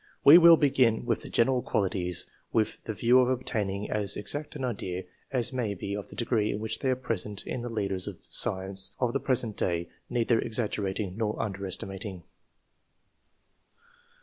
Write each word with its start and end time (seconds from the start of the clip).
We 0.23 0.39
will 0.39 0.57
begin 0.57 1.05
with 1.05 1.21
the 1.21 1.29
general 1.29 1.61
qualities, 1.61 2.25
with 2.51 2.83
the 2.85 2.93
view 2.93 3.19
of 3.19 3.29
obtaining 3.29 3.91
as 3.91 4.17
exact 4.17 4.55
an 4.55 4.65
idea 4.65 5.03
as 5.31 5.53
may 5.53 5.75
be 5.75 5.93
of 5.93 6.09
the 6.09 6.15
^ 6.15 6.51
in 6.51 6.59
which 6.59 6.79
they 6.79 6.89
are 6.89 6.95
present 6.95 7.45
in 7.45 7.61
the 7.61 7.69
leaders 7.69 8.07
of 8.07 8.15
II.] 8.15 8.21
QUALITIES. 8.21 8.29
^5 8.37 8.41
science 8.41 8.95
of 8.99 9.13
the 9.13 9.19
present 9.19 9.55
day, 9.57 9.89
neither 10.09 10.39
exaggerating 10.39 11.17
nor 11.17 11.39
under 11.39 11.67
estimating. 11.67 12.23